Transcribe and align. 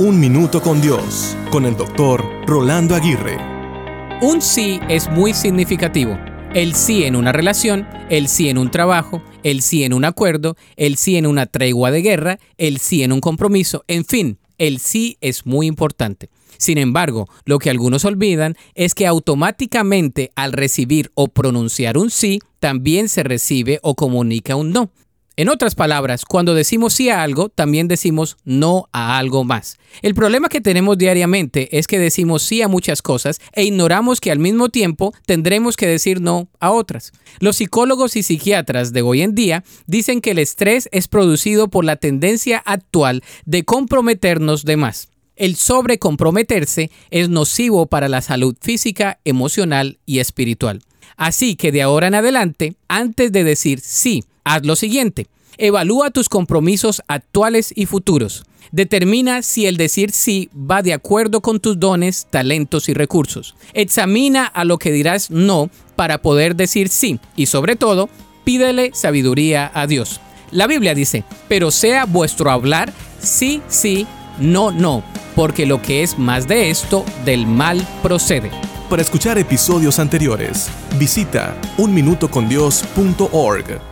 Un 0.00 0.18
Minuto 0.18 0.62
con 0.62 0.80
Dios, 0.80 1.36
con 1.50 1.66
el 1.66 1.76
doctor 1.76 2.24
Rolando 2.46 2.94
Aguirre. 2.94 3.36
Un 4.22 4.40
sí 4.40 4.80
es 4.88 5.10
muy 5.10 5.34
significativo. 5.34 6.18
El 6.54 6.74
sí 6.74 7.04
en 7.04 7.14
una 7.14 7.32
relación, 7.32 7.86
el 8.08 8.28
sí 8.28 8.48
en 8.48 8.56
un 8.56 8.70
trabajo, 8.70 9.22
el 9.42 9.60
sí 9.60 9.84
en 9.84 9.92
un 9.92 10.06
acuerdo, 10.06 10.56
el 10.76 10.96
sí 10.96 11.18
en 11.18 11.26
una 11.26 11.44
tregua 11.44 11.90
de 11.90 12.00
guerra, 12.00 12.38
el 12.56 12.78
sí 12.78 13.02
en 13.02 13.12
un 13.12 13.20
compromiso, 13.20 13.84
en 13.88 14.06
fin, 14.06 14.38
el 14.56 14.78
sí 14.78 15.18
es 15.20 15.44
muy 15.44 15.66
importante. 15.66 16.30
Sin 16.56 16.78
embargo, 16.78 17.28
lo 17.44 17.58
que 17.58 17.68
algunos 17.68 18.06
olvidan 18.06 18.56
es 18.74 18.94
que 18.94 19.06
automáticamente 19.06 20.32
al 20.34 20.54
recibir 20.54 21.12
o 21.12 21.28
pronunciar 21.28 21.98
un 21.98 22.08
sí, 22.08 22.40
también 22.58 23.10
se 23.10 23.22
recibe 23.22 23.80
o 23.82 23.96
comunica 23.96 24.56
un 24.56 24.72
no. 24.72 24.92
En 25.40 25.48
otras 25.48 25.74
palabras, 25.74 26.26
cuando 26.26 26.52
decimos 26.52 26.92
sí 26.92 27.08
a 27.08 27.22
algo, 27.22 27.48
también 27.48 27.88
decimos 27.88 28.36
no 28.44 28.90
a 28.92 29.16
algo 29.16 29.42
más. 29.42 29.78
El 30.02 30.14
problema 30.14 30.50
que 30.50 30.60
tenemos 30.60 30.98
diariamente 30.98 31.78
es 31.78 31.86
que 31.86 31.98
decimos 31.98 32.42
sí 32.42 32.60
a 32.60 32.68
muchas 32.68 33.00
cosas 33.00 33.40
e 33.54 33.64
ignoramos 33.64 34.20
que 34.20 34.30
al 34.30 34.38
mismo 34.38 34.68
tiempo 34.68 35.14
tendremos 35.24 35.78
que 35.78 35.86
decir 35.86 36.20
no 36.20 36.50
a 36.60 36.72
otras. 36.72 37.12
Los 37.38 37.56
psicólogos 37.56 38.16
y 38.16 38.22
psiquiatras 38.22 38.92
de 38.92 39.00
hoy 39.00 39.22
en 39.22 39.34
día 39.34 39.64
dicen 39.86 40.20
que 40.20 40.32
el 40.32 40.40
estrés 40.40 40.90
es 40.92 41.08
producido 41.08 41.68
por 41.68 41.86
la 41.86 41.96
tendencia 41.96 42.58
actual 42.58 43.22
de 43.46 43.64
comprometernos 43.64 44.66
de 44.66 44.76
más. 44.76 45.08
El 45.36 45.56
sobrecomprometerse 45.56 46.90
es 47.10 47.30
nocivo 47.30 47.86
para 47.86 48.10
la 48.10 48.20
salud 48.20 48.56
física, 48.60 49.20
emocional 49.24 50.00
y 50.04 50.18
espiritual. 50.18 50.82
Así 51.16 51.56
que 51.56 51.72
de 51.72 51.80
ahora 51.80 52.08
en 52.08 52.16
adelante, 52.16 52.74
antes 52.88 53.32
de 53.32 53.42
decir 53.42 53.80
sí, 53.80 54.22
haz 54.44 54.66
lo 54.66 54.76
siguiente. 54.76 55.28
Evalúa 55.58 56.10
tus 56.10 56.28
compromisos 56.28 57.02
actuales 57.08 57.72
y 57.74 57.86
futuros. 57.86 58.44
Determina 58.72 59.42
si 59.42 59.66
el 59.66 59.76
decir 59.76 60.12
sí 60.12 60.48
va 60.54 60.82
de 60.82 60.92
acuerdo 60.92 61.40
con 61.40 61.60
tus 61.60 61.78
dones, 61.78 62.26
talentos 62.30 62.88
y 62.88 62.94
recursos. 62.94 63.56
Examina 63.74 64.46
a 64.46 64.64
lo 64.64 64.78
que 64.78 64.92
dirás 64.92 65.30
no 65.30 65.70
para 65.96 66.22
poder 66.22 66.56
decir 66.56 66.88
sí 66.88 67.18
y 67.36 67.46
sobre 67.46 67.76
todo, 67.76 68.08
pídele 68.44 68.92
sabiduría 68.94 69.70
a 69.74 69.86
Dios. 69.86 70.20
La 70.52 70.66
Biblia 70.66 70.94
dice, 70.94 71.24
pero 71.48 71.70
sea 71.70 72.04
vuestro 72.04 72.50
hablar 72.50 72.92
sí, 73.20 73.62
sí, 73.68 74.06
no, 74.38 74.70
no, 74.70 75.02
porque 75.36 75.66
lo 75.66 75.82
que 75.82 76.02
es 76.02 76.18
más 76.18 76.48
de 76.48 76.70
esto, 76.70 77.04
del 77.24 77.46
mal 77.46 77.86
procede. 78.02 78.50
Para 78.88 79.02
escuchar 79.02 79.38
episodios 79.38 79.98
anteriores, 79.98 80.68
visita 80.98 81.54
unminutocondios.org. 81.78 83.89